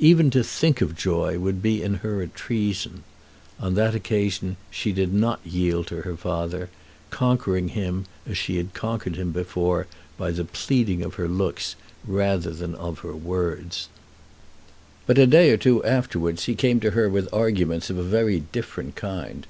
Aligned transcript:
Even 0.00 0.28
to 0.30 0.42
think 0.42 0.80
of 0.80 0.96
joy 0.96 1.38
would 1.38 1.64
in 1.64 1.94
her 2.02 2.16
be 2.18 2.24
a 2.24 2.26
treason. 2.26 3.04
On 3.60 3.74
that 3.74 3.94
occasion 3.94 4.56
she 4.72 4.90
did 4.90 5.14
not 5.14 5.38
yield 5.46 5.86
to 5.86 6.02
her 6.02 6.16
father, 6.16 6.68
conquering 7.10 7.68
him 7.68 8.06
as 8.28 8.36
she 8.36 8.56
had 8.56 8.74
conquered 8.74 9.14
him 9.14 9.30
before 9.30 9.86
by 10.16 10.32
the 10.32 10.42
pleading 10.44 11.04
of 11.04 11.14
her 11.14 11.28
looks 11.28 11.76
rather 12.04 12.50
than 12.50 12.74
of 12.74 12.98
her 13.06 13.14
words. 13.14 13.88
But 15.06 15.16
a 15.16 15.28
day 15.28 15.52
or 15.52 15.56
two 15.56 15.84
afterwards 15.84 16.46
he 16.46 16.56
came 16.56 16.80
to 16.80 16.90
her 16.90 17.08
with 17.08 17.32
arguments 17.32 17.88
of 17.88 17.98
a 17.98 18.02
very 18.02 18.40
different 18.50 18.96
kind. 18.96 19.46